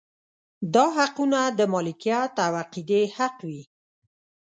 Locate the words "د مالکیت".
1.59-2.33